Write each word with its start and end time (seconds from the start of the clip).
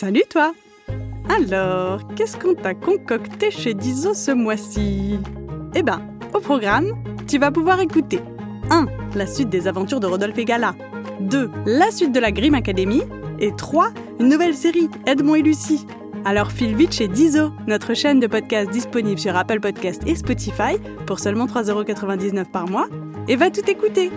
Salut 0.00 0.22
toi 0.30 0.52
Alors, 1.28 2.14
qu'est-ce 2.14 2.36
qu'on 2.36 2.54
t'a 2.54 2.72
concocté 2.72 3.50
chez 3.50 3.74
Dizo 3.74 4.14
ce 4.14 4.30
mois-ci? 4.30 5.18
Eh 5.74 5.82
ben, 5.82 6.00
au 6.32 6.38
programme, 6.38 6.92
tu 7.26 7.36
vas 7.40 7.50
pouvoir 7.50 7.80
écouter 7.80 8.20
1. 8.70 8.86
La 9.16 9.26
suite 9.26 9.48
des 9.48 9.66
aventures 9.66 9.98
de 9.98 10.06
Rodolphe 10.06 10.38
et 10.38 10.44
Gala 10.44 10.76
2. 11.18 11.50
La 11.66 11.90
suite 11.90 12.12
de 12.12 12.20
la 12.20 12.30
Grimm 12.30 12.54
Academy 12.54 13.02
et 13.40 13.50
3. 13.50 13.88
Une 14.20 14.28
nouvelle 14.28 14.54
série, 14.54 14.88
Edmond 15.04 15.34
et 15.34 15.42
Lucie. 15.42 15.84
Alors 16.24 16.52
file 16.52 16.76
vite 16.76 16.92
chez 16.92 17.08
Dizo, 17.08 17.50
notre 17.66 17.94
chaîne 17.94 18.20
de 18.20 18.28
podcast 18.28 18.70
disponible 18.70 19.18
sur 19.18 19.34
Apple 19.34 19.58
Podcast 19.58 20.02
et 20.06 20.14
Spotify 20.14 20.78
pour 21.08 21.18
seulement 21.18 21.46
3,99€ 21.46 22.52
par 22.52 22.68
mois 22.68 22.86
et 23.26 23.34
va 23.34 23.50
tout 23.50 23.68
écouter. 23.68 24.12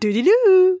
Toudilou 0.00 0.80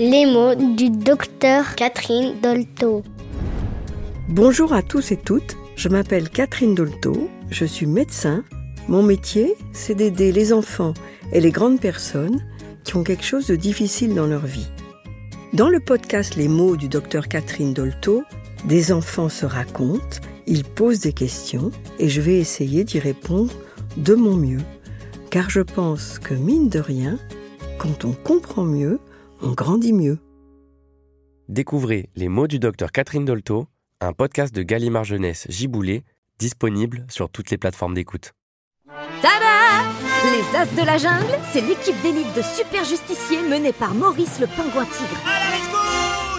Les 0.00 0.26
mots 0.26 0.54
du 0.54 0.90
docteur 0.90 1.74
Catherine 1.74 2.40
Dolto. 2.40 3.02
Bonjour 4.28 4.72
à 4.72 4.80
tous 4.80 5.10
et 5.10 5.16
toutes, 5.16 5.56
je 5.74 5.88
m'appelle 5.88 6.30
Catherine 6.30 6.76
Dolto, 6.76 7.28
je 7.50 7.64
suis 7.64 7.86
médecin. 7.86 8.44
Mon 8.86 9.02
métier, 9.02 9.56
c'est 9.72 9.96
d'aider 9.96 10.30
les 10.30 10.52
enfants 10.52 10.94
et 11.32 11.40
les 11.40 11.50
grandes 11.50 11.80
personnes 11.80 12.40
qui 12.84 12.94
ont 12.94 13.02
quelque 13.02 13.24
chose 13.24 13.48
de 13.48 13.56
difficile 13.56 14.14
dans 14.14 14.28
leur 14.28 14.46
vie. 14.46 14.68
Dans 15.52 15.68
le 15.68 15.80
podcast 15.80 16.36
Les 16.36 16.46
mots 16.46 16.76
du 16.76 16.88
docteur 16.88 17.26
Catherine 17.26 17.74
Dolto, 17.74 18.22
des 18.66 18.92
enfants 18.92 19.28
se 19.28 19.46
racontent, 19.46 20.20
ils 20.46 20.62
posent 20.62 21.00
des 21.00 21.12
questions 21.12 21.72
et 21.98 22.08
je 22.08 22.20
vais 22.20 22.38
essayer 22.38 22.84
d'y 22.84 23.00
répondre 23.00 23.52
de 23.96 24.14
mon 24.14 24.36
mieux. 24.36 24.62
Car 25.30 25.50
je 25.50 25.60
pense 25.60 26.20
que 26.20 26.34
mine 26.34 26.68
de 26.68 26.78
rien, 26.78 27.18
quand 27.78 28.04
on 28.04 28.12
comprend 28.12 28.62
mieux, 28.62 29.00
on 29.42 29.50
grandit 29.52 29.92
mieux. 29.92 30.18
Découvrez 31.48 32.10
Les 32.16 32.28
mots 32.28 32.46
du 32.46 32.58
docteur 32.58 32.92
Catherine 32.92 33.24
Dolto, 33.24 33.66
un 34.00 34.12
podcast 34.12 34.54
de 34.54 34.62
Gallimard 34.62 35.04
Jeunesse 35.04 35.46
Giboulé, 35.48 36.04
disponible 36.38 37.06
sur 37.08 37.30
toutes 37.30 37.50
les 37.50 37.58
plateformes 37.58 37.94
d'écoute. 37.94 38.32
Tada 39.22 39.84
Les 40.24 40.56
As 40.56 40.66
de 40.74 40.86
la 40.86 40.98
Jungle, 40.98 41.38
c'est 41.52 41.60
l'équipe 41.60 42.00
d'élite 42.02 42.32
de 42.36 42.42
super 42.42 42.84
justiciers 42.84 43.42
menée 43.42 43.72
par 43.72 43.94
Maurice 43.94 44.40
le 44.40 44.46
pingouin 44.46 44.84
tigre. 44.84 45.22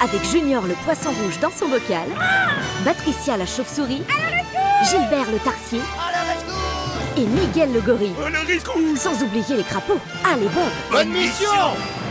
Avec 0.02 0.24
Junior 0.24 0.66
le 0.66 0.76
poisson 0.86 1.10
rouge 1.10 1.40
dans 1.42 1.52
son 1.52 1.68
bocal, 1.68 2.08
Patricia 2.86 3.36
la 3.36 3.46
chauve-souris, 3.46 4.04
Gilbert 4.90 5.30
le 5.32 5.40
tarsier 5.40 5.82
et 7.18 7.26
Miguel 7.26 7.74
le 7.74 7.82
gorille. 7.82 8.14
Sans 8.96 9.22
oublier 9.24 9.58
les 9.58 9.64
crapauds. 9.64 10.00
Allez 10.24 10.48
Bob 10.48 10.72
Bonne 10.92 11.10
mission 11.10 11.50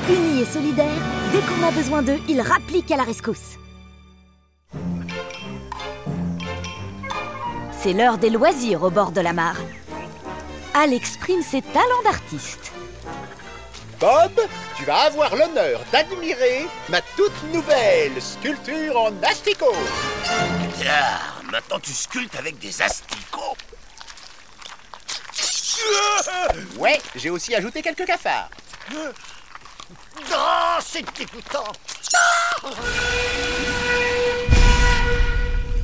Unis 0.09 0.41
et 0.41 0.47
solidaires, 0.47 1.03
dès 1.33 1.41
qu'on 1.41 1.63
a 1.63 1.71
besoin 1.71 2.03
d'eux, 2.03 2.19
ils 2.29 2.41
rappliquent 2.41 2.91
à 2.91 2.97
la 2.97 3.03
rescousse. 3.03 3.59
C'est 7.79 7.93
l'heure 7.93 8.17
des 8.17 8.31
loisirs 8.31 8.83
au 8.83 8.91
bord 8.91 9.13
de 9.13 9.21
la 9.21 9.35
mare. 9.35 9.59
Al 10.73 10.95
exprime 10.95 11.43
ses 11.43 11.61
talents 11.61 12.03
d'artiste. 12.05 12.73
Bob, 14.01 14.33
tu 14.77 14.85
vas 14.85 15.03
avoir 15.03 15.37
l'honneur 15.37 15.81
d'admirer 15.93 16.67
ma 16.89 17.03
toute 17.17 17.53
nouvelle 17.53 18.23
sculpture 18.23 18.97
en 18.97 19.13
asticot. 19.23 19.75
Ah, 20.89 21.19
maintenant 21.53 21.81
tu 21.81 21.93
sculptes 21.93 22.37
avec 22.37 22.59
des 22.59 22.81
asticots. 22.81 23.57
Ouais, 26.79 26.99
j'ai 27.15 27.29
aussi 27.29 27.55
ajouté 27.55 27.83
quelques 27.83 28.07
cafards. 28.07 28.49
Oh, 30.33 30.79
c'est 30.81 31.05
dégoûtant. 31.17 31.73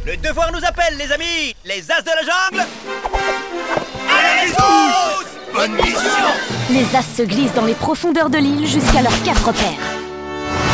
Le 0.04 0.16
devoir 0.16 0.52
nous 0.52 0.64
appelle, 0.64 0.96
les 0.96 1.10
amis 1.12 1.54
Les 1.64 1.90
As 1.90 2.02
de 2.02 2.10
la 2.10 2.22
jungle 2.22 2.66
Allez, 4.10 4.52
tous 4.52 5.54
Bonne 5.54 5.72
mission 5.76 6.00
Les 6.70 6.96
as 6.96 7.02
se 7.02 7.22
glissent 7.22 7.54
dans 7.54 7.64
les 7.64 7.74
profondeurs 7.74 8.28
de 8.28 8.38
l'île 8.38 8.66
jusqu'à 8.66 9.02
leurs 9.02 9.22
quatre 9.22 9.46
repères. 9.46 9.78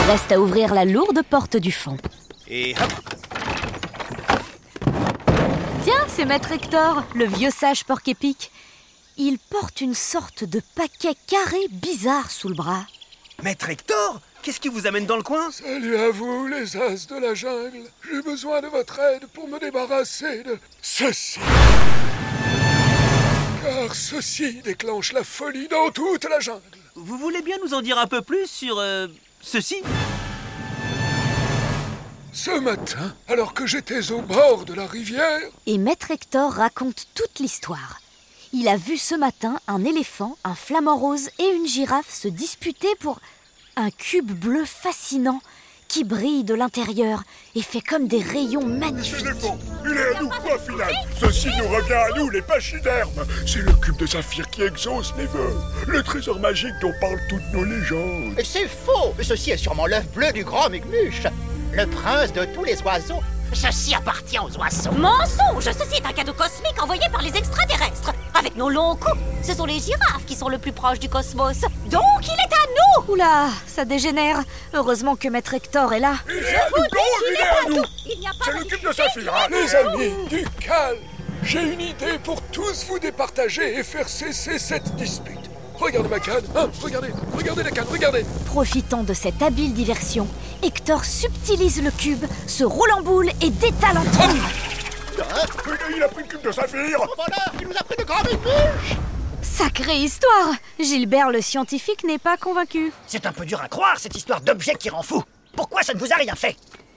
Reste 0.09 0.33
à 0.33 0.41
ouvrir 0.41 0.75
la 0.75 0.85
lourde 0.85 1.23
porte 1.29 1.57
du 1.57 1.71
fond. 1.71 1.97
Et 2.49 2.75
hop 2.81 2.93
Tiens, 5.85 6.05
c'est 6.09 6.25
Maître 6.25 6.53
Hector, 6.53 7.05
le 7.15 7.27
vieux 7.27 7.51
sage 7.51 7.85
porc 7.85 8.01
épic. 8.07 8.51
Il 9.17 9.39
porte 9.39 9.81
une 9.81 9.95
sorte 9.95 10.45
de 10.45 10.61
paquet 10.75 11.15
carré 11.27 11.59
bizarre 11.71 12.31
sous 12.31 12.49
le 12.49 12.55
bras. 12.55 12.85
Maître 13.43 13.71
Hector 13.71 14.21
Qu'est-ce 14.43 14.61
qui 14.61 14.69
vous 14.69 14.87
amène 14.87 15.05
dans 15.07 15.17
le 15.17 15.23
coin? 15.23 15.51
Salut 15.51 15.97
à 15.97 16.11
vous, 16.11 16.47
les 16.47 16.77
as 16.77 17.07
de 17.07 17.17
la 17.19 17.35
jungle. 17.35 17.83
J'ai 18.11 18.23
besoin 18.23 18.63
de 18.63 18.69
votre 18.69 18.99
aide 18.99 19.27
pour 19.35 19.47
me 19.49 19.59
débarrasser 19.59 20.43
de 20.43 20.59
ceci. 20.81 21.39
Car 23.63 23.95
ceci 23.95 24.63
déclenche 24.63 25.13
la 25.13 25.25
folie 25.25 25.69
dans 25.69 25.91
toute 25.91 26.25
la 26.25 26.41
jungle. 26.41 26.63
Vous 26.95 27.19
voulez 27.19 27.43
bien 27.43 27.57
nous 27.63 27.75
en 27.75 27.83
dire 27.83 27.99
un 27.99 28.07
peu 28.07 28.23
plus 28.23 28.47
sur 28.47 28.79
euh, 28.79 29.09
ceci? 29.43 29.83
Ce 32.33 32.59
matin, 32.59 33.15
alors 33.29 33.53
que 33.53 33.67
j'étais 33.67 34.11
au 34.13 34.23
bord 34.23 34.65
de 34.65 34.73
la 34.73 34.87
rivière, 34.87 35.41
Et 35.67 35.77
Maître 35.77 36.11
Hector 36.11 36.53
raconte 36.53 37.07
toute 37.15 37.41
l'histoire. 37.41 38.01
Il 38.53 38.67
a 38.67 38.77
vu 38.77 38.97
ce 38.97 39.15
matin 39.15 39.61
un 39.69 39.85
éléphant, 39.85 40.37
un 40.43 40.57
flamant 40.57 40.97
rose 40.97 41.31
et 41.39 41.49
une 41.55 41.69
girafe 41.69 42.13
se 42.13 42.27
disputer 42.27 42.89
pour 42.99 43.21
un 43.77 43.91
cube 43.91 44.33
bleu 44.33 44.65
fascinant 44.65 45.41
qui 45.87 46.03
brille 46.03 46.43
de 46.43 46.55
l'intérieur 46.55 47.23
et 47.55 47.63
fait 47.63 47.81
comme 47.81 48.09
des 48.09 48.21
rayons 48.21 48.67
magnifiques. 48.67 49.25
l'éléphant, 49.25 49.57
il 49.85 49.97
est 49.97 50.17
à 50.17 50.21
nous, 50.21 50.29
point 50.29 50.59
final? 50.59 50.93
Ceci 51.21 51.47
nous 51.47 51.69
revient 51.69 51.93
à 51.93 52.09
nous, 52.17 52.29
les 52.31 52.43
pachydermes. 52.43 53.25
C'est 53.47 53.63
le 53.63 53.73
cube 53.75 53.97
de 53.99 54.07
saphir 54.07 54.51
qui 54.51 54.63
exauce 54.63 55.15
les 55.17 55.27
vœux. 55.27 55.55
Le 55.87 56.03
trésor 56.03 56.41
magique 56.41 56.75
dont 56.81 56.93
parlent 57.01 57.21
toutes 57.29 57.53
nos 57.53 57.65
légendes. 57.65 58.35
C'est 58.45 58.69
faux 58.69 59.15
Ceci 59.23 59.53
est 59.53 59.59
sûrement 59.59 59.87
l'œuf 59.87 60.09
bleu 60.13 60.33
du 60.33 60.43
grand 60.43 60.69
Mugmuche, 60.71 61.23
le 61.73 61.87
prince 61.87 62.33
de 62.33 62.45
tous 62.47 62.65
les 62.65 62.83
oiseaux. 62.83 63.23
Ceci 63.53 63.95
appartient 63.95 64.39
aux 64.39 64.57
oiseaux. 64.59 64.93
Mensonge 64.93 65.65
Ceci 65.65 65.97
est 66.03 66.07
un 66.07 66.13
cadeau 66.13 66.33
cosmique 66.33 66.83
envoyé 66.83 67.03
par 67.13 67.23
les 67.23 67.37
extraterrestres. 67.37 68.13
Avec 68.39 68.57
nos 68.57 68.69
longs 68.71 68.97
coups, 68.97 69.21
ce 69.43 69.55
sont 69.55 69.67
les 69.67 69.79
girafes 69.81 70.25
qui 70.27 70.35
sont 70.35 70.49
le 70.49 70.59
plus 70.59 70.73
proches 70.73 70.99
du 70.99 71.09
cosmos. 71.09 71.61
Donc 71.91 72.23
il 72.23 72.33
est 72.33 72.55
à 72.55 73.05
nous 73.07 73.13
Oula, 73.13 73.49
ça 73.67 73.85
dégénère. 73.85 74.39
Heureusement 74.75 75.17
que 75.17 75.29
Maître 75.29 75.55
Hector 75.55 75.93
est 75.93 76.01
là. 76.01 76.15
Il 76.29 76.37
est 76.37 76.55
à 76.57 76.69
nous, 76.71 76.85
il 77.29 77.35
est 77.35 77.43
à 77.43 77.69
nous. 77.77 77.85
Il 78.07 78.21
n'y 78.21 78.27
a 78.27 78.31
pas 78.31 78.45
C'est 78.47 78.53
le 78.59 78.65
cube 78.65 78.89
de 78.89 78.93
saphir. 78.93 79.33
hein. 79.35 79.49
Les 79.51 79.75
amis, 79.75 80.29
du 80.29 80.45
calme. 80.61 80.99
J'ai 81.43 81.63
une 81.63 81.81
idée 81.81 82.19
pour 82.23 82.41
tous 82.43 82.85
vous 82.89 82.99
départager 82.99 83.79
et 83.79 83.83
faire 83.83 84.09
cesser 84.09 84.59
cette 84.59 84.95
dispute. 84.97 85.39
Regardez 85.79 86.11
ma 86.11 86.21
canne, 86.21 86.45
hein, 86.55 86.69
regardez, 86.83 87.09
regardez 87.35 87.63
la 87.63 87.71
canne, 87.71 87.87
regardez. 87.91 88.27
Profitant 88.45 89.03
de 89.03 89.15
cette 89.15 89.41
habile 89.41 89.73
diversion, 89.73 90.29
Hector 90.63 91.05
subtilise 91.05 91.83
le 91.83 91.91
cube, 91.91 92.25
se 92.47 92.65
roule 92.65 92.93
en 92.93 93.03
boule 93.03 93.31
et 93.41 93.51
détale 93.51 93.99
en 93.99 94.05
trombe. 94.05 94.37
Hein, 95.19 95.47
Il 95.97 96.03
a 96.03 96.09
pris 96.09 96.23
le 96.23 96.29
cube 96.29 96.43
de 96.43 96.53
saphir. 96.53 96.99
Voilà, 97.17 97.53
il 97.61 97.67
nous 97.69 97.77
a 97.77 97.83
pris 97.83 97.97
de 97.97 98.05
grands 98.05 98.23
Mugmuche 98.23 98.97
Sacrée 99.43 99.97
histoire 99.97 100.55
Gilbert 100.79 101.31
le 101.31 101.41
scientifique 101.41 102.05
n'est 102.05 102.19
pas 102.19 102.37
convaincu. 102.37 102.93
C'est 103.07 103.27
un 103.27 103.33
peu 103.33 103.45
dur 103.45 103.61
à 103.61 103.69
croire, 103.69 103.99
cette 103.99 104.17
histoire 104.17 104.41
d'objet 104.41 104.75
qui 104.75 104.91
rend 104.91 105.03
fou. 105.03 105.23
Pourquoi 105.57 105.83
ça 105.83 105.95
ne 105.95 105.99
vous 105.99 106.13
a 106.13 106.17
rien 106.17 106.35
fait? 106.35 106.57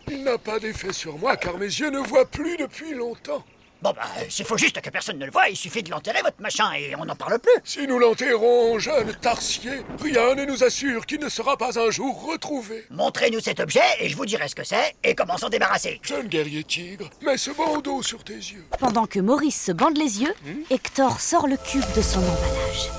Il 0.10 0.24
n'a 0.24 0.38
pas 0.38 0.60
d'effet 0.60 0.94
sur 0.94 1.18
moi 1.18 1.38
car 1.38 1.58
mes 1.58 1.66
yeux 1.66 1.90
ne 1.90 2.00
voient 2.00 2.26
plus 2.26 2.58
depuis 2.58 2.94
longtemps. 2.94 3.44
Bon 3.84 3.92
bah, 3.92 4.04
s'il 4.30 4.46
faut 4.46 4.58
juste 4.58 4.80
que 4.80 4.90
personne 4.90 5.20
ne 5.20 5.26
le 5.26 5.32
voie, 5.32 5.50
il 5.50 5.58
suffit 5.58 5.84
de 5.84 5.92
l'enterrer, 5.92 6.22
votre 6.24 6.42
machin, 6.42 6.72
et 6.72 6.96
on 6.96 7.04
n'en 7.04 7.18
parle 7.18 7.38
plus. 7.38 7.52
Si 7.66 7.86
nous 7.86 8.00
l'enterrons, 8.00 8.80
jeune 8.80 9.14
Tarsier, 9.16 9.82
rien 10.02 10.36
ne 10.36 10.46
nous 10.46 10.64
assure 10.64 11.06
qu'il 11.06 11.20
ne 11.20 11.28
sera 11.28 11.58
pas 11.58 11.78
un 11.78 11.92
jour 11.92 12.26
retrouvé. 12.26 12.86
Montrez-nous 12.92 13.42
cet 13.42 13.60
objet, 13.60 13.82
et 14.00 14.08
je 14.08 14.16
vous 14.16 14.26
dirai 14.26 14.48
ce 14.48 14.56
que 14.56 14.64
c'est, 14.64 14.96
et 15.04 15.16
comment 15.16 15.36
s'en 15.36 15.50
débarrasser. 15.50 16.00
Jeune 16.02 16.28
guerrier 16.28 16.64
tigre, 16.64 17.10
mets 17.22 17.36
ce 17.36 17.52
bandeau 17.52 18.02
sur 18.02 18.24
tes 18.24 18.36
yeux. 18.36 18.64
Pendant 18.80 19.06
que 19.06 19.20
Maurice 19.20 19.62
se 19.62 19.74
bande 19.74 19.98
les 19.98 20.22
yeux, 20.22 20.34
Hector 20.70 21.20
sort 21.20 21.48
le 21.48 21.58
cube 21.58 21.84
de 21.94 22.02
son 22.02 22.20
emballage. 22.20 22.90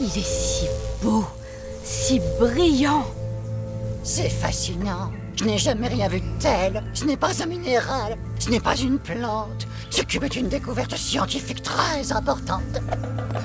Il 0.00 0.16
est 0.16 0.24
si 0.24 0.66
beau, 1.02 1.24
si 1.82 2.20
brillant. 2.38 3.04
C'est 4.04 4.30
fascinant. 4.30 5.10
Je 5.36 5.44
n'ai 5.44 5.58
jamais 5.58 5.88
rien 5.88 6.08
vu 6.08 6.20
de 6.20 6.26
tel. 6.38 6.82
Ce 6.94 7.04
n'est 7.04 7.16
pas 7.16 7.42
un 7.42 7.46
minéral, 7.46 8.16
ce 8.38 8.50
n'est 8.50 8.60
pas 8.60 8.76
une 8.76 8.98
plante. 8.98 9.66
Ce 9.90 10.02
cube 10.02 10.24
est 10.24 10.36
une 10.36 10.48
découverte 10.48 10.96
scientifique 10.96 11.62
très 11.62 12.12
importante. 12.12 12.80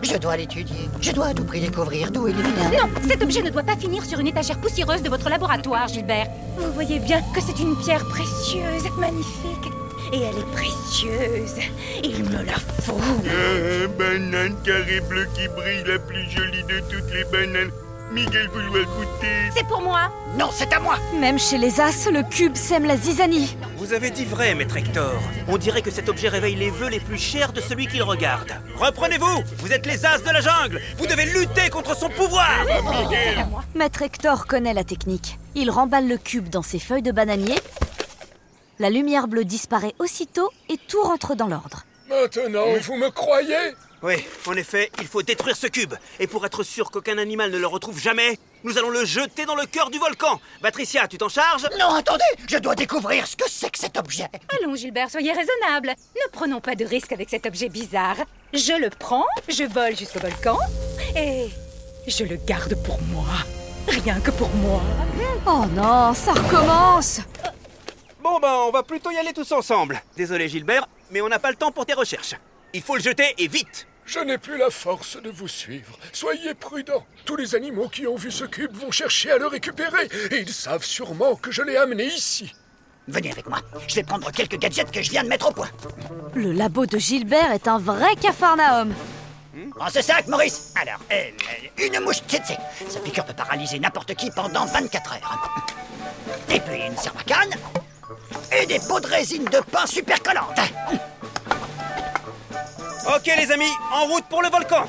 Je 0.04 0.18
dois 0.18 0.38
l'étudier. 0.38 0.90
Je 1.02 1.12
dois 1.12 1.28
à 1.28 1.34
tout 1.34 1.44
prix 1.44 1.62
découvrir 1.62 2.12
d'où 2.12 2.28
il 2.28 2.36
vient. 2.36 2.70
Non, 2.72 2.90
cet 3.08 3.24
objet 3.24 3.42
ne 3.42 3.50
doit 3.50 3.64
pas 3.64 3.76
finir 3.76 4.06
sur 4.06 4.20
une 4.20 4.28
étagère 4.28 4.60
poussiéreuse 4.60 5.02
de 5.02 5.10
votre 5.10 5.30
laboratoire, 5.30 5.88
Gilbert. 5.88 6.28
Vous 6.58 6.72
voyez 6.74 7.00
bien 7.00 7.22
que 7.34 7.42
c'est 7.42 7.60
une 7.60 7.76
pierre 7.78 8.06
précieuse, 8.06 8.84
magnifique. 8.98 9.74
Et 10.14 10.22
elle 10.22 10.38
est 10.38 10.52
précieuse. 10.54 11.56
Il 12.04 12.24
me 12.24 12.44
la 12.44 12.58
faut. 12.82 12.98
Ah, 12.98 13.88
banane 13.98 14.56
carré 14.64 15.02
bleu 15.02 15.28
qui 15.36 15.48
brille, 15.50 15.84
la 15.86 16.00
plus 16.00 16.30
jolie 16.30 16.64
de 16.64 16.80
toutes 16.90 17.14
les 17.14 17.24
bananes. 17.26 17.72
Miguel 18.12 18.48
goûter. 18.48 19.52
C'est 19.56 19.68
pour 19.68 19.82
moi. 19.82 20.12
Non, 20.36 20.50
c'est 20.52 20.74
à 20.74 20.80
moi. 20.80 20.98
Même 21.20 21.38
chez 21.38 21.58
les 21.58 21.80
As, 21.80 22.10
le 22.10 22.24
cube 22.24 22.56
sème 22.56 22.86
la 22.86 22.98
zizanie. 22.98 23.56
Vous 23.78 23.94
avez 23.94 24.10
dit 24.10 24.26
vrai, 24.26 24.56
maître 24.56 24.78
Hector. 24.78 25.22
On 25.48 25.58
dirait 25.58 25.82
que 25.84 25.92
cet 25.92 26.10
objet 26.10 26.28
réveille 26.28 26.56
les 26.56 26.72
vœux 26.72 26.90
les 26.90 27.00
plus 27.00 27.20
chers 27.20 27.54
de 27.54 27.62
celui 27.62 27.88
qui 27.88 27.98
le 27.98 28.04
regarde. 28.04 28.52
Reprenez-vous 28.78 29.44
Vous 29.58 29.72
êtes 29.74 29.86
les 29.86 30.06
As 30.06 30.20
de 30.20 30.32
la 30.32 30.42
jungle 30.42 30.82
Vous 30.98 31.06
devez 31.06 31.26
lutter 31.26 31.70
contre 31.70 31.96
son 31.96 32.10
pouvoir 32.10 32.50
Maître 33.76 34.02
Hector 34.02 34.48
connaît 34.48 34.74
la 34.74 34.84
technique. 34.84 35.38
Il 35.54 35.70
remballe 35.70 36.08
le 36.08 36.18
cube 36.18 36.50
dans 36.50 36.64
ses 36.64 36.80
feuilles 36.80 37.04
de 37.04 37.12
bananier. 37.12 37.60
La 38.80 38.90
lumière 38.90 39.28
bleue 39.28 39.46
disparaît 39.46 39.94
aussitôt 40.00 40.50
et 40.70 40.78
tout 40.78 41.02
rentre 41.04 41.36
dans 41.36 41.48
l'ordre. 41.48 41.86
Maintenant, 42.10 42.66
vous 42.82 42.96
me 42.96 43.10
croyez? 43.12 43.76
Oui, 44.02 44.16
en 44.48 44.54
effet, 44.54 44.90
il 45.02 45.08
faut 45.08 45.22
détruire 45.22 45.58
ce 45.58 45.68
cube. 45.68 45.94
Et 46.20 46.28
pour 46.28 46.46
être 46.46 46.64
sûr 46.64 46.90
qu'aucun 46.90 47.18
animal 47.18 47.52
ne 47.52 47.58
le 47.58 47.68
retrouve 47.68 48.00
jamais, 48.00 48.40
nous 48.64 48.78
allons 48.78 48.92
le 48.92 49.04
jeter 49.04 49.46
dans 49.46 49.56
le 49.56 49.66
cœur 49.66 49.90
du 49.90 50.00
volcan. 50.00 50.40
Patricia, 50.62 51.08
tu 51.08 51.18
t'en 51.18 51.28
charges 51.28 51.68
Non, 51.78 51.96
attendez 51.96 52.24
Je 52.48 52.58
dois 52.58 52.76
découvrir 52.76 53.28
ce 53.28 53.36
que 53.36 53.50
c'est 53.50 53.70
que 53.70 53.78
cet 53.78 53.98
objet. 53.98 54.28
Allons, 54.62 54.76
Gilbert, 54.76 55.10
soyez 55.10 55.34
raisonnable. 55.34 55.94
Ne 56.16 56.32
prenons 56.32 56.62
pas 56.62 56.76
de 56.76 56.86
risques 56.86 57.12
avec 57.12 57.30
cet 57.30 57.46
objet 57.46 57.68
bizarre. 57.68 58.18
Je 58.54 58.74
le 58.74 58.90
prends, 58.90 59.26
je 59.50 59.64
vole 59.66 59.98
jusqu'au 59.98 60.20
volcan 60.20 60.58
et 61.16 61.50
je 62.08 62.24
le 62.24 62.38
garde 62.38 62.76
pour 62.84 63.02
moi. 63.02 63.26
Rien 63.88 64.20
que 64.22 64.32
pour 64.32 64.50
moi. 64.50 64.82
Oh 65.46 65.66
non, 65.74 66.14
ça 66.14 66.34
recommence 66.34 67.22
Bon 68.22 68.40
ben, 68.40 68.54
on 68.68 68.72
va 68.72 68.84
plutôt 68.84 69.12
y 69.12 69.18
aller 69.18 69.34
tous 69.34 69.52
ensemble. 69.52 70.02
Désolé 70.16 70.48
Gilbert, 70.48 70.88
mais 71.12 71.22
on 71.22 71.28
n'a 71.28 71.40
pas 71.40 71.50
le 71.50 71.56
temps 71.56 71.72
pour 71.72 71.86
tes 71.86 71.94
recherches. 71.94 72.36
Il 72.74 72.82
faut 72.82 72.96
le 72.96 73.02
jeter 73.02 73.34
et 73.38 73.48
vite 73.48 73.88
Je 74.10 74.20
n'ai 74.22 74.40
plus 74.40 74.58
la 74.58 74.72
force 74.72 75.22
de 75.22 75.30
vous 75.30 75.48
suivre. 75.48 75.96
Soyez 76.14 76.56
prudents. 76.56 77.06
Tous 77.26 77.36
les 77.36 77.54
animaux 77.54 77.90
qui 77.90 78.08
ont 78.08 78.16
vu 78.16 78.32
ce 78.32 78.44
cube 78.44 78.76
vont 78.76 78.90
chercher 78.90 79.30
à 79.30 79.38
le 79.38 79.46
récupérer. 79.46 80.10
Et 80.32 80.40
ils 80.40 80.52
savent 80.52 80.84
sûrement 80.84 81.36
que 81.36 81.52
je 81.52 81.62
l'ai 81.62 81.78
amené 81.78 82.06
ici. 82.06 82.56
Venez 83.08 83.32
avec 83.32 83.48
moi. 83.48 83.60
Je 83.88 83.94
vais 83.94 84.02
prendre 84.02 84.32
quelques 84.32 84.58
gadgets 84.58 84.90
que 84.90 85.04
je 85.04 85.12
viens 85.12 85.24
de 85.24 85.30
mettre 85.30 85.50
au 85.50 85.52
point. 85.52 85.70
Le 86.34 86.52
labo 86.54 86.88
de 86.88 86.98
Gilbert 86.98 87.52
est 87.52 87.68
un 87.68 87.78
vrai 87.78 88.16
capharnaüm. 88.16 88.96
Prends 89.76 89.90
ce 89.92 90.02
sac, 90.02 90.26
Maurice. 90.28 90.74
Alors, 90.82 91.00
euh, 91.12 91.30
une 91.78 92.00
mouche 92.04 92.24
tsetse. 92.28 92.58
Sa 92.90 93.00
piqûre 93.02 93.26
peut 93.26 93.34
paralyser 93.34 93.78
n'importe 93.78 94.16
qui 94.16 94.32
pendant 94.32 94.66
24 94.66 95.14
heures. 95.14 95.52
Et 96.50 96.60
puis 96.60 96.82
une 96.82 96.98
sarbacane. 96.98 97.54
Et 98.60 98.66
des 98.66 98.80
pots 98.80 99.00
de 99.00 99.08
résine 99.08 99.46
de 99.46 99.60
pain 99.72 99.86
super 99.86 100.20
collantes. 100.24 100.60
Ok 103.08 103.26
les 103.38 103.52
amis, 103.52 103.72
en 103.94 104.06
route 104.06 104.26
pour 104.30 104.42
le 104.42 104.50
volcan 104.50 104.86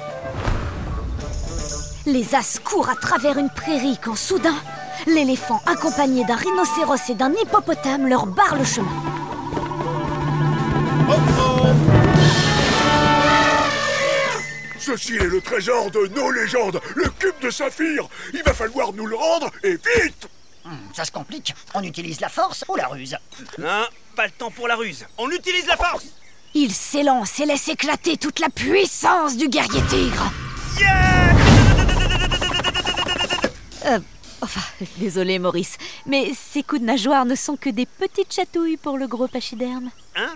Les 2.07 2.35
As 2.35 2.59
courent 2.59 2.89
à 2.89 2.97
travers 2.97 3.39
une 3.39 3.51
prairie 3.51 3.99
quand 4.03 4.17
soudain, 4.17 4.57
l'éléphant 5.07 5.63
accompagné 5.65 6.25
d'un 6.25 6.35
rhinocéros 6.35 7.09
et 7.09 7.15
d'un 7.15 7.33
hippopotame 7.33 8.09
leur 8.09 8.27
barre 8.27 8.57
le 8.57 8.65
chemin. 8.65 8.91
Ceci 14.79 15.15
est 15.17 15.29
le 15.29 15.41
trésor 15.41 15.91
de 15.91 16.09
nos 16.09 16.31
légendes, 16.33 16.81
le 16.97 17.09
cube 17.11 17.39
de 17.43 17.51
saphir. 17.51 18.09
Il 18.35 18.43
va 18.43 18.55
falloir 18.55 18.93
nous 18.93 19.07
le 19.07 19.15
rendre 19.15 19.51
et 19.63 19.73
vite 19.73 20.29
Hmm, 20.65 20.93
ça 20.95 21.05
se 21.05 21.11
complique. 21.11 21.55
On 21.75 21.83
utilise 21.83 22.21
la 22.21 22.29
force 22.29 22.65
ou 22.69 22.77
la 22.77 22.87
ruse 22.89 23.17
Non, 23.59 23.87
pas 24.15 24.27
le 24.27 24.33
temps 24.33 24.51
pour 24.51 24.69
la 24.69 24.77
ruse. 24.77 25.07
On 25.17 25.31
utilise 25.31 25.67
la 25.67 25.77
force 25.77 26.05
Il 26.55 26.73
s'élance 26.73 27.39
et 27.41 27.47
laisse 27.47 27.69
éclater 27.69 28.17
toute 28.17 28.41
la 28.41 28.49
puissance 28.49 29.37
du 29.37 29.49
guerrier 29.49 29.83
tigre. 29.89 30.33
Euh, 33.87 33.99
enfin, 34.43 34.61
désolé 34.99 35.39
Maurice, 35.39 35.77
mais 36.07 36.33
ces 36.35 36.63
coups 36.63 36.81
de 36.81 36.87
nageoire 36.87 37.25
ne 37.25 37.35
sont 37.35 37.57
que 37.57 37.71
des 37.71 37.87
petites 37.87 38.33
chatouilles 38.33 38.77
pour 38.77 38.99
le 38.99 39.07
gros 39.07 39.29
pachyderme. 39.29 39.91
Hein 40.17 40.35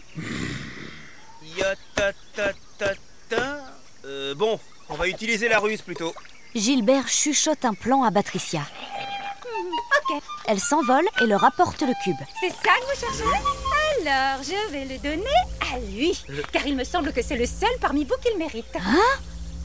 Ya 1.57 1.75
ta 1.95 2.13
ta 2.35 2.53
ta 2.79 2.93
ta. 3.29 3.59
Euh, 4.05 4.35
bon, 4.35 4.59
on 4.89 4.95
va 4.95 5.09
utiliser 5.09 5.49
la 5.49 5.59
ruse 5.59 5.83
plutôt. 5.83 6.15
Gilbert 6.55 7.09
chuchote 7.09 7.65
un 7.65 7.75
plan 7.75 8.03
à 8.05 8.11
Patricia. 8.13 8.61
Ok, 10.11 10.23
Elle 10.47 10.61
s'envole 10.61 11.07
et 11.21 11.27
leur 11.27 11.45
apporte 11.45 11.83
le 11.83 11.93
cube. 12.05 12.17
c'est 12.41 12.51
ça 12.51 12.57
que 12.63 12.95
vous 12.95 13.01
cherchez? 13.01 13.25
Alors, 14.07 14.43
je 14.43 14.73
vais 14.73 14.85
le 14.85 14.99
donner 14.99 15.25
à 15.73 15.79
lui. 15.79 16.13
Car 16.53 16.67
il 16.67 16.77
me 16.77 16.85
semble 16.85 17.13
que 17.13 17.23
c'est 17.23 17.37
le 17.37 17.47
seul 17.47 17.71
parmi 17.81 18.05
vous 18.05 18.15
qui 18.23 18.31
le 18.33 18.39
mérite. 18.39 18.67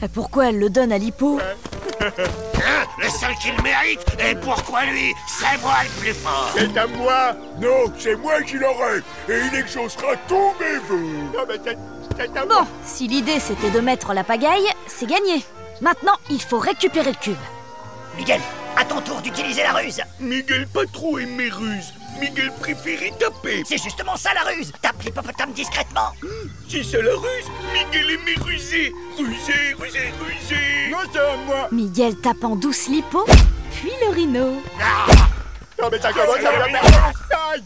Et 0.01 0.07
Pourquoi 0.07 0.49
elle 0.49 0.59
le 0.59 0.69
donne 0.69 0.93
à 0.93 0.97
l'hippo 0.97 1.39
Hein 2.01 2.85
Le 2.99 3.09
seul 3.09 3.35
qu'il 3.41 3.61
mérite 3.61 4.05
Et 4.19 4.35
pourquoi 4.35 4.85
lui 4.85 5.13
C'est 5.27 5.61
moi 5.61 5.75
le 5.83 6.01
plus 6.01 6.13
fort 6.13 6.53
C'est 6.55 6.77
à 6.77 6.87
moi 6.87 7.35
Non, 7.59 7.91
c'est 7.97 8.15
moi 8.15 8.41
qui 8.43 8.57
l'aurai 8.57 8.99
Et 9.27 9.39
il 9.51 9.59
exaucera 9.59 10.15
tous 10.27 10.53
mes 10.59 10.77
vœux 10.87 11.13
Non 11.33 11.45
mais 11.47 11.55
c'est 11.65 11.77
c'est 12.17 12.37
à 12.37 12.45
Bon, 12.45 12.65
si 12.85 13.07
l'idée 13.07 13.39
c'était 13.39 13.71
de 13.71 13.79
mettre 13.81 14.13
la 14.13 14.23
pagaille, 14.23 14.69
c'est 14.87 15.07
gagné. 15.07 15.43
Maintenant, 15.81 16.15
il 16.29 16.41
faut 16.41 16.59
récupérer 16.59 17.11
le 17.11 17.17
cube. 17.17 17.35
Miguel, 18.17 18.41
à 18.77 18.85
ton 18.85 19.01
tour 19.01 19.21
d'utiliser 19.21 19.63
la 19.63 19.73
ruse. 19.73 20.01
Miguel 20.19 20.67
pas 20.67 20.85
trop 20.93 21.19
aimé 21.19 21.49
ruse 21.49 21.93
Miguel 22.19 22.51
préférait 22.59 23.13
taper 23.19 23.63
C'est 23.65 23.81
justement 23.81 24.15
ça 24.15 24.33
la 24.33 24.41
ruse. 24.41 24.71
Tape 24.81 25.01
l'hippopotame 25.03 25.51
discrètement. 25.53 26.11
Si 26.67 26.83
c'est 26.89 27.01
la 27.01 27.11
ruse, 27.13 27.45
Miguel 27.73 28.11
aimait 28.11 28.35
ruser 28.43 28.93
Ruser, 29.17 29.73
ruser, 29.79 30.11
ruser 30.19 30.89
Non, 30.91 30.97
c'est 31.11 31.19
à 31.19 31.35
moi. 31.45 31.67
Miguel 31.71 32.15
tape 32.17 32.43
en 32.43 32.55
douce 32.55 32.87
l'hippo, 32.87 33.25
puis 33.71 33.91
le 34.01 34.13
rhino. 34.13 34.61
Non 35.81 35.87
mais 35.91 35.99
ça 35.99 36.11
commence 36.11 36.35
à 36.35 36.39
me 36.39 36.69
faire 36.69 37.13
Aïe 37.53 37.63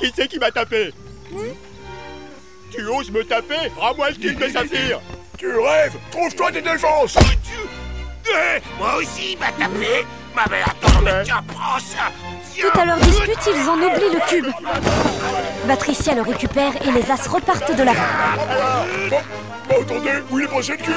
Qui 0.00 0.12
c'est 0.16 0.28
qui 0.28 0.38
m'a 0.38 0.50
tapé? 0.50 0.92
Tu 2.72 2.86
oses 2.88 3.10
me 3.10 3.24
taper? 3.24 3.70
Rends-moi 3.76 4.10
le 4.10 4.16
kit 4.16 4.34
de 4.34 4.48
saphir 4.48 5.00
Tu 5.38 5.46
rêves? 5.58 5.96
Trouve-toi 6.10 6.50
des 6.52 6.62
défenses 6.62 7.16
Eh, 8.26 8.60
Moi 8.78 8.96
aussi, 8.96 9.32
il 9.32 9.38
m'a 9.38 9.52
tapé 9.52 10.04
Ma 10.40 10.56
mère, 10.56 10.68
attends, 10.68 11.00
mais 11.02 11.22
tiens, 11.24 11.42
prends 11.46 11.78
ça 11.78 12.10
Tout 12.58 12.80
à 12.80 12.84
leur 12.86 12.96
dispute, 12.96 13.38
ils 13.46 13.68
en 13.68 13.74
oublient 13.74 14.14
le 14.14 14.28
cube. 14.28 14.46
Patricia 15.66 16.14
le 16.14 16.22
récupère 16.22 16.72
et 16.82 16.90
les 16.92 17.10
as 17.10 17.28
repartent 17.28 17.76
de 17.76 17.82
l'avant. 17.82 18.00
Bon, 19.10 19.16
bon, 19.68 19.82
attendez, 19.82 20.22
où 20.30 20.38
il 20.38 20.44
est 20.44 20.48
passé 20.48 20.72
le 20.72 20.76
cube? 20.78 20.94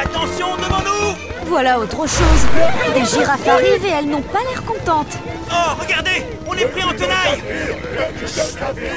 Attention 0.00 0.56
devant 0.56 0.80
nous 0.80 1.14
Voilà 1.46 1.78
autre 1.78 2.06
chose. 2.06 2.46
Des 2.94 3.04
girafes 3.04 3.46
arrivent 3.46 3.84
et 3.84 3.90
elles 3.90 4.08
n'ont 4.08 4.22
pas 4.22 4.40
l'air 4.48 4.64
contentes. 4.64 5.18
Oh, 5.50 5.74
regardez 5.78 6.24
est 6.62 6.68
pris 6.68 6.84
en 6.84 6.92
tenaille 6.92 7.42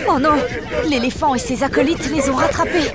Oh 0.09 0.19
non 0.19 0.35
L'éléphant 0.87 1.35
et 1.35 1.39
ses 1.39 1.63
acolytes 1.63 2.09
les 2.11 2.29
ont 2.29 2.35
rattrapés. 2.35 2.91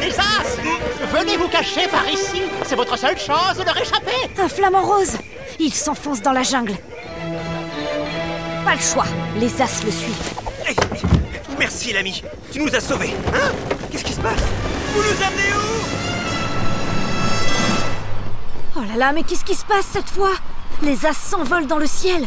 Les 0.00 0.18
As 0.18 1.16
Venez 1.16 1.36
vous 1.36 1.48
cacher 1.48 1.86
par 1.88 2.06
ici 2.08 2.42
C'est 2.64 2.76
votre 2.76 2.98
seule 2.98 3.18
chance 3.18 3.56
de 3.56 3.70
réchapper 3.70 4.30
Un 4.38 4.48
flamant 4.48 4.82
rose 4.82 5.16
Il 5.58 5.72
s'enfonce 5.72 6.22
dans 6.22 6.32
la 6.32 6.42
jungle. 6.42 6.74
Pas 8.64 8.74
le 8.74 8.80
choix. 8.80 9.06
Les 9.38 9.60
as 9.60 9.84
le 9.84 9.90
suivent. 9.90 10.40
Merci 11.58 11.92
l'ami, 11.92 12.22
tu 12.52 12.60
nous 12.60 12.74
as 12.74 12.80
sauvés. 12.80 13.14
Hein? 13.34 13.52
Qu'est-ce 13.90 14.04
qui 14.04 14.12
se 14.12 14.20
passe? 14.20 14.40
Vous 14.94 15.02
nous 15.02 15.22
amenez 15.22 15.52
où? 15.52 15.80
Oh 18.76 18.80
là 18.88 18.96
là, 18.96 19.12
mais 19.12 19.22
qu'est-ce 19.24 19.44
qui 19.44 19.54
se 19.54 19.64
passe 19.64 19.86
cette 19.92 20.08
fois? 20.08 20.32
Les 20.82 21.04
as 21.04 21.12
s'envolent 21.12 21.66
dans 21.66 21.78
le 21.78 21.86
ciel. 21.86 22.26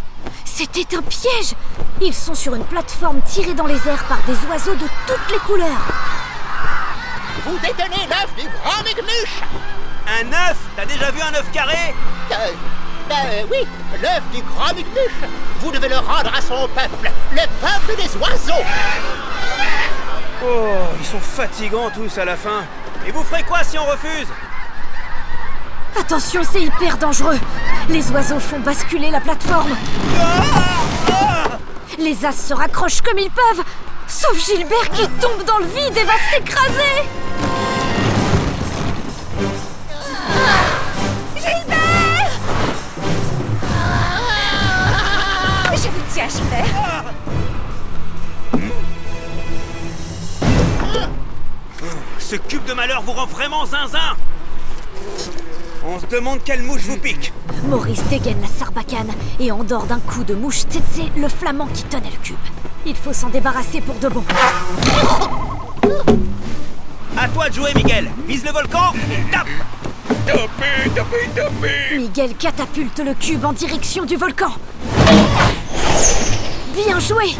C'était 0.56 0.96
un 0.96 1.02
piège. 1.02 1.56
Ils 2.00 2.14
sont 2.14 2.36
sur 2.36 2.54
une 2.54 2.64
plateforme 2.66 3.22
tirée 3.24 3.56
dans 3.56 3.66
les 3.66 3.88
airs 3.88 4.04
par 4.08 4.22
des 4.28 4.36
oiseaux 4.48 4.76
de 4.76 4.86
toutes 5.08 5.32
les 5.32 5.40
couleurs. 5.40 5.82
Vous 7.44 7.58
détenez 7.58 8.08
l'œuf 8.08 8.30
du 8.38 8.48
grand 8.48 8.84
Mignuche 8.84 9.42
Un 10.08 10.28
œuf? 10.32 10.58
T'as 10.76 10.86
déjà 10.86 11.10
vu 11.10 11.22
un 11.22 11.34
œuf 11.34 11.52
carré? 11.52 11.96
Euh, 12.32 12.52
ben 13.10 13.48
oui, 13.52 13.68
l'œuf 14.00 14.22
du 14.32 14.44
grand 14.44 14.76
Mignuche 14.76 15.28
Vous 15.60 15.72
devez 15.72 15.90
le 15.90 15.98
rendre 15.98 16.32
à 16.32 16.40
son 16.40 16.68
peuple, 16.68 17.12
le 17.32 17.42
peuple 17.60 18.00
des 18.00 18.16
oiseaux. 18.18 18.64
Oh, 20.46 20.76
ils 21.00 21.06
sont 21.06 21.20
fatigants 21.20 21.90
tous 21.90 22.16
à 22.20 22.26
la 22.26 22.38
fin. 22.38 22.64
Et 23.08 23.12
vous 23.12 23.24
ferez 23.24 23.42
quoi 23.42 23.64
si 23.64 23.80
on 23.80 23.86
refuse? 23.86 24.28
Attention, 26.00 26.42
c'est 26.44 26.62
hyper 26.62 26.98
dangereux. 26.98 27.40
Les 27.90 28.12
oiseaux 28.12 28.40
font 28.40 28.60
basculer 28.60 29.12
la 29.12 29.20
plateforme. 29.20 29.76
Les 32.00 32.26
as 32.26 32.32
se 32.32 32.54
raccrochent 32.54 33.02
comme 33.02 33.20
ils 33.20 33.30
peuvent. 33.30 33.64
Sauf 34.08 34.38
Gilbert 34.46 34.90
qui 34.94 35.08
tombe 35.20 35.44
dans 35.46 35.60
le 35.60 35.66
vide 35.66 35.98
et 35.98 36.04
va 36.04 36.14
s'écraser. 36.32 37.04
Gilbert 41.36 42.32
Je 45.72 45.90
vous 45.90 46.04
tiens, 46.14 46.28
Gilbert. 46.30 47.04
Ce 52.20 52.36
cube 52.38 52.66
de 52.66 52.74
malheur 52.74 53.02
vous 53.02 53.12
rend 53.12 53.26
vraiment 53.26 53.66
zinzin 53.66 54.16
se 56.04 56.16
demande 56.16 56.40
quelle 56.44 56.62
mouche 56.62 56.82
vous 56.82 56.98
pique 56.98 57.34
Maurice 57.68 58.04
dégaine 58.10 58.42
la 58.42 58.48
sarbacane 58.48 59.12
et 59.40 59.52
endort 59.52 59.86
d'un 59.86 60.00
coup 60.00 60.24
de 60.24 60.34
mouche 60.34 60.62
tsetse 60.62 61.10
le 61.16 61.28
flamand 61.28 61.68
qui 61.68 61.84
tenait 61.84 62.10
le 62.10 62.24
cube. 62.24 62.36
Il 62.86 62.96
faut 62.96 63.14
s'en 63.14 63.30
débarrasser 63.30 63.82
pour 63.82 63.96
de 63.96 64.10
bon. 64.10 64.24
À 67.18 67.28
toi 67.30 67.50
de 67.50 67.54
jouer, 67.54 67.72
Miguel 67.76 68.10
Vise 68.28 68.44
le 68.44 68.52
volcan 68.52 68.94
Tape 69.32 69.48
Tapez, 70.26 70.90
tapez, 70.96 71.30
tapez 71.36 71.98
Miguel 71.98 72.36
catapulte 72.36 73.00
le 73.00 73.14
cube 73.14 73.46
en 73.46 73.54
direction 73.54 74.06
du 74.06 74.16
volcan. 74.16 74.52
Bien 76.74 77.00
joué 77.00 77.36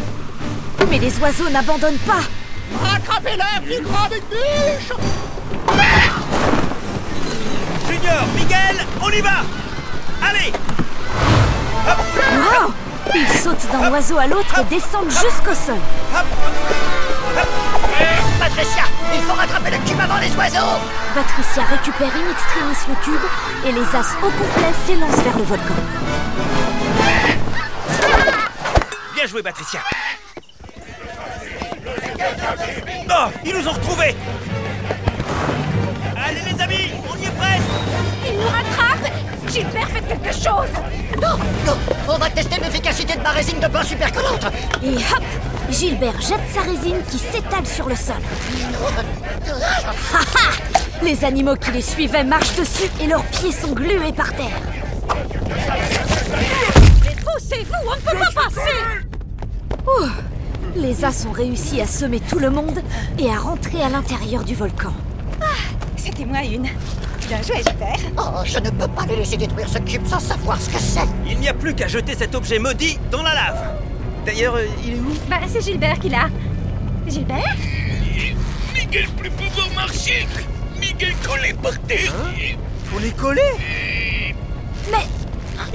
Mais 0.90 0.98
les 0.98 1.18
oiseaux 1.18 1.48
n'abandonnent 1.50 1.98
pas. 2.06 2.22
Attrapez-la, 2.96 3.60
plus 3.62 3.82
grande 3.82 4.14
bûche 4.30 4.92
Junior, 8.04 8.26
Miguel, 8.34 8.86
on 9.02 9.10
y 9.10 9.20
va. 9.22 9.42
Allez. 10.22 10.52
Wow. 11.86 12.72
Ils 13.14 13.28
sautent 13.38 13.66
d'un 13.72 13.90
oiseau 13.90 14.18
à 14.18 14.26
l'autre 14.26 14.58
et 14.60 14.64
descendent 14.64 15.10
jusqu'au 15.10 15.54
sol. 15.54 15.78
Patricia, 18.38 18.82
il 19.14 19.22
faut 19.22 19.32
rattraper 19.32 19.70
le 19.70 19.78
cube 19.88 20.00
avant 20.00 20.18
les 20.18 20.34
oiseaux. 20.36 20.80
Patricia 21.14 21.62
récupère 21.62 22.12
in 22.14 22.30
extremis 22.30 22.76
le 22.88 23.04
cube 23.04 23.26
et 23.66 23.72
les 23.72 23.96
as 23.96 24.16
au 24.22 24.30
complet 24.30 24.72
s'élancent 24.86 25.22
vers 25.22 25.38
le 25.38 25.44
volcan. 25.44 25.74
Bien 29.14 29.26
joué, 29.26 29.42
Patricia. 29.42 29.80
Oh 33.08 33.30
Ils 33.44 33.54
nous 33.54 33.68
ont 33.68 33.72
retrouvés. 33.72 34.14
Allez, 36.16 36.40
les 36.52 36.60
amis 36.60 36.93
Il 38.26 38.36
nous 38.36 38.46
rattrape 38.46 39.12
Gilbert, 39.52 39.88
faites 39.88 40.08
quelque 40.08 40.32
chose 40.32 40.70
Non, 41.20 41.36
non, 41.66 41.76
on 42.08 42.18
va 42.18 42.30
tester 42.30 42.60
l'efficacité 42.60 43.16
de 43.16 43.22
ma 43.22 43.30
résine 43.30 43.60
de 43.60 43.66
pain 43.66 43.82
supercollante 43.82 44.46
Et 44.82 44.96
hop 44.96 45.22
Gilbert 45.70 46.20
jette 46.20 46.40
sa 46.52 46.60
résine 46.60 47.02
qui 47.10 47.18
s'étale 47.18 47.66
sur 47.66 47.88
le 47.88 47.96
sol. 47.96 48.16
Ha 50.12 50.18
ha 50.18 51.04
Les 51.04 51.24
animaux 51.24 51.56
qui 51.56 51.70
les 51.72 51.82
suivaient 51.82 52.24
marchent 52.24 52.56
dessus 52.56 52.90
et 53.00 53.06
leurs 53.06 53.24
pieds 53.24 53.52
sont 53.52 53.72
glués 53.72 54.12
par 54.12 54.32
terre. 54.34 54.58
Mais 57.04 57.14
poussez-vous, 57.14 57.88
on 57.88 57.96
ne 57.96 58.00
peut 58.00 58.18
pas 58.18 58.42
passer 58.42 59.04
Ouh 59.86 60.80
Les 60.80 61.04
as 61.04 61.26
ont 61.26 61.32
réussi 61.32 61.80
à 61.80 61.86
semer 61.86 62.20
tout 62.20 62.38
le 62.38 62.50
monde 62.50 62.80
et 63.18 63.30
à 63.30 63.38
rentrer 63.38 63.82
à 63.82 63.88
l'intérieur 63.88 64.44
du 64.44 64.54
volcan. 64.54 64.92
C'était 65.96 66.24
moi 66.24 66.42
une. 66.42 66.68
Bien 67.26 67.40
joué, 67.42 67.56
Gilbert. 67.56 67.96
Oh, 68.18 68.40
je 68.44 68.58
ne 68.58 68.70
peux 68.70 68.88
pas 68.88 69.06
les 69.06 69.16
laisser 69.16 69.36
détruire 69.36 69.68
ce 69.68 69.78
cube 69.78 70.06
sans 70.06 70.20
savoir 70.20 70.60
ce 70.60 70.68
que 70.68 70.78
c'est. 70.78 71.08
Il 71.26 71.38
n'y 71.38 71.48
a 71.48 71.54
plus 71.54 71.74
qu'à 71.74 71.86
jeter 71.88 72.14
cet 72.14 72.34
objet 72.34 72.58
maudit 72.58 72.98
dans 73.10 73.22
la 73.22 73.34
lave. 73.34 73.62
D'ailleurs, 74.26 74.56
euh, 74.56 74.66
il 74.84 74.94
est 74.94 74.96
où? 74.96 75.14
Bah, 75.28 75.36
c'est 75.48 75.62
Gilbert 75.62 75.98
qui 75.98 76.10
l'a. 76.10 76.28
Gilbert? 77.06 77.56
Miguel 78.74 79.08
plus 79.16 79.30
pouvoir 79.30 79.68
marcher 79.74 80.26
Miguel 80.78 81.14
collé 81.26 81.54
par 81.54 81.78
terre. 81.80 82.12
On 82.94 83.02
est 83.02 83.16
collé 83.16 83.42
Mais 84.90 85.06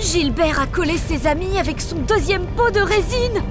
Gilbert 0.02 0.62
a 0.62 0.68
collé 0.68 0.98
ses 0.98 1.28
amis 1.28 1.58
avec 1.58 1.82
son 1.82 1.98
deuxième 1.98 2.46
pot 2.46 2.72
de 2.72 2.80
résine 2.80 3.44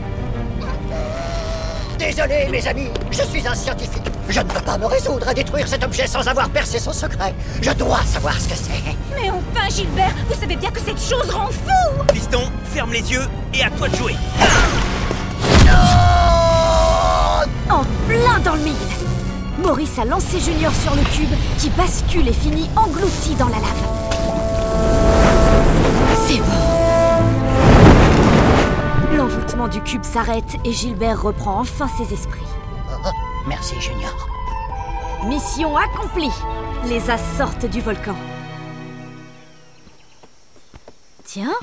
Désolé, 1.98 2.46
mes 2.50 2.66
amis, 2.68 2.90
je 3.10 3.22
suis 3.22 3.46
un 3.46 3.54
scientifique. 3.54 4.04
Je 4.28 4.38
ne 4.38 4.44
peux 4.44 4.60
pas 4.60 4.78
me 4.78 4.86
résoudre 4.86 5.26
à 5.28 5.34
détruire 5.34 5.66
cet 5.66 5.82
objet 5.82 6.06
sans 6.06 6.26
avoir 6.28 6.48
percé 6.48 6.78
son 6.78 6.92
secret. 6.92 7.34
Je 7.60 7.72
dois 7.72 8.02
savoir 8.04 8.34
ce 8.40 8.48
que 8.48 8.54
c'est. 8.54 8.96
Mais 9.16 9.30
enfin, 9.30 9.68
Gilbert, 9.68 10.14
vous 10.28 10.40
savez 10.40 10.54
bien 10.54 10.70
que 10.70 10.80
cette 10.80 11.00
chose 11.00 11.28
rend 11.30 11.48
fou 11.48 12.04
Piston, 12.12 12.42
ferme 12.72 12.92
les 12.92 13.10
yeux 13.10 13.26
et 13.52 13.64
à 13.64 13.70
toi 13.70 13.88
de 13.88 13.96
jouer 13.96 14.14
En 17.68 17.84
plein 18.06 18.38
dans 18.44 18.54
le 18.54 18.62
mille 18.62 18.74
Maurice 19.62 19.98
a 19.98 20.04
lancé 20.04 20.38
Junior 20.38 20.72
sur 20.72 20.94
le 20.94 21.02
cube 21.02 21.34
qui 21.58 21.68
bascule 21.70 22.28
et 22.28 22.32
finit 22.32 22.70
englouti 22.76 23.34
dans 23.34 23.48
la 23.48 23.56
lave. 23.56 23.88
C'est 26.26 26.38
bon 26.38 26.67
Du 29.66 29.82
cube 29.82 30.04
s'arrête 30.04 30.56
et 30.64 30.72
Gilbert 30.72 31.20
reprend 31.20 31.58
enfin 31.58 31.88
ses 31.88 32.14
esprits. 32.14 32.40
Merci, 33.48 33.74
Junior. 33.80 34.28
Mission 35.26 35.76
accomplie 35.76 36.30
Les 36.86 37.10
as 37.10 37.18
sortent 37.36 37.66
du 37.66 37.80
volcan. 37.80 38.14
Tiens, 41.24 41.54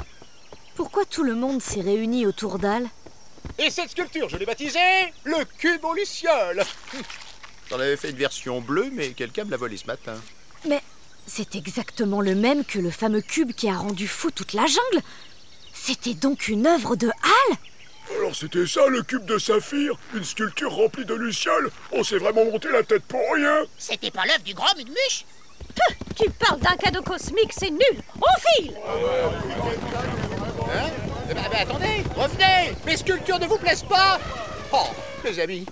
pourquoi 0.76 1.06
tout 1.06 1.24
le 1.24 1.36
monde 1.36 1.62
s'est 1.62 1.82
réuni 1.82 2.28
autour 2.28 2.60
d'Al? 2.60 2.86
Et 3.58 3.70
cette 3.70 3.90
sculpture, 3.90 4.28
je 4.28 4.36
l'ai 4.38 4.46
baptisée 4.46 5.14
le 5.24 5.46
cube 5.58 5.84
aux 5.86 5.94
lucioles 5.94 6.64
J'en 7.70 7.80
avais 7.80 7.96
fait 7.96 8.10
une 8.10 8.18
version 8.18 8.60
bleue, 8.60 8.90
mais 8.92 9.12
quelqu'un 9.12 9.46
me 9.46 9.52
l'a 9.52 9.58
volé 9.58 9.78
ce 9.78 9.88
matin. 9.88 10.16
Mais 10.68 10.82
c'est 11.26 11.56
exactement 11.56 12.20
le 12.20 12.36
même 12.36 12.66
que 12.66 12.78
le 12.78 12.92
fameux 12.92 13.22
cube 13.22 13.54
qui 13.54 13.70
a 13.70 13.78
rendu 13.78 14.08
fou 14.08 14.32
toute 14.32 14.54
la 14.54 14.66
jungle 14.66 15.04
C'était 15.74 16.14
donc 16.14 16.50
une 16.50 16.68
œuvre 16.68 16.98
de 16.98 17.08
Hal? 17.08 17.58
Alors 18.14 18.36
c'était 18.36 18.68
ça 18.68 18.88
le 18.88 19.02
cube 19.02 19.26
de 19.26 19.38
saphir? 19.38 19.94
Une 20.14 20.24
sculpture 20.24 20.72
remplie 20.74 21.06
de 21.06 21.14
lucioles? 21.14 21.72
On 21.92 22.04
s'est 22.04 22.18
vraiment 22.18 22.46
monté 22.46 22.70
la 22.70 22.84
tête 22.84 23.04
pour 23.04 23.22
rien! 23.34 23.64
C'était 23.78 24.12
pas 24.12 24.26
l'œuvre 24.26 24.44
du 24.44 24.54
grand 24.54 24.76
Mugmuche? 24.76 25.26
Tu 26.16 26.30
parles 26.30 26.60
d'un 26.60 26.76
cadeau 26.78 27.02
cosmique, 27.02 27.52
c'est 27.52 27.70
nul! 27.70 28.02
On 28.22 28.62
file! 28.62 28.78
Hein? 30.72 30.90
Eh 31.30 31.34
ben, 31.34 31.44
ben, 31.52 31.60
attendez, 31.62 32.04
revenez! 32.16 32.76
Mes 32.86 32.98
sculptures 32.98 33.40
ne 33.40 33.48
vous 33.48 33.58
plaisent 33.58 33.84
pas! 33.84 34.20
Oh, 34.72 34.88
mes 35.24 35.40
amis, 35.40 35.66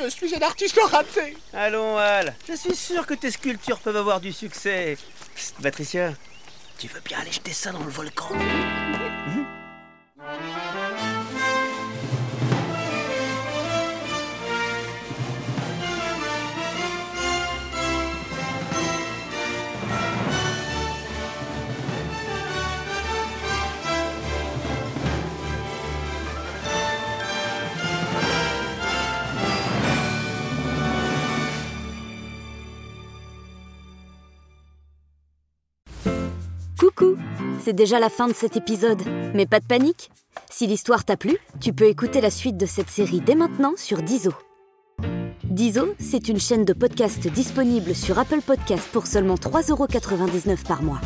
je 0.00 0.08
suis 0.08 0.34
un 0.34 0.42
artiste 0.42 0.78
raté! 0.90 1.36
Allons, 1.52 1.98
Al, 1.98 2.34
je 2.48 2.54
suis 2.54 2.76
sûr 2.76 3.06
que 3.06 3.14
tes 3.14 3.30
sculptures 3.30 3.80
peuvent 3.80 3.96
avoir 3.96 4.20
du 4.20 4.32
succès. 4.32 4.96
Patricia, 5.62 6.12
tu 6.78 6.88
veux 6.88 7.00
bien 7.00 7.18
aller 7.20 7.32
jeter 7.32 7.52
ça 7.52 7.72
dans 7.72 7.84
le 7.84 7.90
volcan? 7.90 8.28
Coucou 8.28 9.46
C'est 37.66 37.72
déjà 37.72 37.98
la 37.98 38.10
fin 38.10 38.28
de 38.28 38.32
cet 38.32 38.56
épisode, 38.56 39.02
mais 39.34 39.44
pas 39.44 39.58
de 39.58 39.66
panique 39.66 40.12
Si 40.48 40.68
l'histoire 40.68 41.04
t'a 41.04 41.16
plu, 41.16 41.36
tu 41.60 41.72
peux 41.72 41.86
écouter 41.86 42.20
la 42.20 42.30
suite 42.30 42.56
de 42.56 42.64
cette 42.64 42.88
série 42.88 43.20
dès 43.20 43.34
maintenant 43.34 43.72
sur 43.76 44.02
Dizo. 44.02 44.30
Dizo, 45.42 45.96
c'est 45.98 46.28
une 46.28 46.38
chaîne 46.38 46.64
de 46.64 46.72
podcast 46.72 47.26
disponible 47.26 47.96
sur 47.96 48.20
Apple 48.20 48.40
Podcast 48.40 48.88
pour 48.92 49.08
seulement 49.08 49.34
3,99€ 49.34 50.64
par 50.64 50.84
mois. 50.84 51.00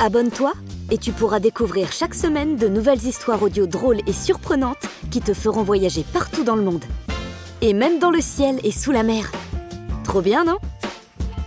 Abonne-toi 0.00 0.54
et 0.90 0.96
tu 0.96 1.12
pourras 1.12 1.38
découvrir 1.38 1.92
chaque 1.92 2.14
semaine 2.14 2.56
de 2.56 2.66
nouvelles 2.66 3.04
histoires 3.04 3.42
audio 3.42 3.66
drôles 3.66 4.00
et 4.06 4.14
surprenantes 4.14 4.86
qui 5.10 5.20
te 5.20 5.34
feront 5.34 5.64
voyager 5.64 6.02
partout 6.14 6.44
dans 6.44 6.56
le 6.56 6.62
monde. 6.62 6.86
Et 7.60 7.74
même 7.74 7.98
dans 7.98 8.10
le 8.10 8.22
ciel 8.22 8.58
et 8.64 8.72
sous 8.72 8.90
la 8.90 9.02
mer. 9.02 9.32
Trop 10.02 10.22
bien, 10.22 10.44
non? 10.44 10.56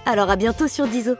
Alors 0.05 0.29
à 0.29 0.35
bientôt 0.35 0.67
sur 0.67 0.85
Dizo. 0.85 1.15